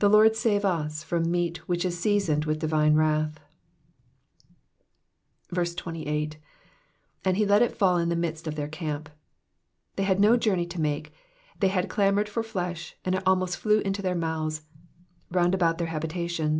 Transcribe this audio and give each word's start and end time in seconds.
The 0.00 0.10
Lord 0.10 0.34
save 0.34 0.64
us 0.64 1.04
from 1.04 1.30
meat 1.30 1.58
which 1.68 1.84
is 1.84 1.96
seasoned 1.96 2.46
with 2.46 2.58
divine 2.58 2.96
wrath. 2.96 3.38
28. 5.54 6.30
''^ 6.30 6.36
And 7.24 7.36
he 7.36 7.46
let 7.46 7.62
it 7.62 7.78
faUin 7.78 8.08
the 8.08 8.16
midst 8.16 8.48
of 8.48 8.56
their 8.56 8.66
camp.'*'* 8.66 9.12
They 9.94 10.02
had 10.02 10.18
no 10.18 10.36
journey 10.36 10.66
to 10.66 10.80
make; 10.80 11.14
they 11.60 11.68
had 11.68 11.88
clamoured 11.88 12.28
for 12.28 12.42
flesh, 12.42 12.96
and 13.04 13.14
it 13.14 13.22
almost 13.24 13.58
flew 13.58 13.78
into 13.82 14.02
their 14.02 14.16
mouths, 14.16 14.62
*^ 14.62 14.62
round 15.30 15.54
about 15.54 15.78
their 15.78 15.86
habitatpms.' 15.86 16.54